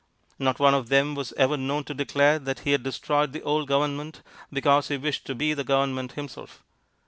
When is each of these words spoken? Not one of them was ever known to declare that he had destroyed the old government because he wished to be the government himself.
Not 0.39 0.57
one 0.57 0.73
of 0.73 0.89
them 0.89 1.13
was 1.13 1.31
ever 1.33 1.57
known 1.57 1.83
to 1.83 1.93
declare 1.93 2.39
that 2.39 2.61
he 2.61 2.71
had 2.71 2.81
destroyed 2.81 3.33
the 3.33 3.43
old 3.43 3.67
government 3.67 4.23
because 4.51 4.87
he 4.87 4.97
wished 4.97 5.25
to 5.27 5.35
be 5.35 5.53
the 5.53 5.63
government 5.63 6.13
himself. 6.13 6.63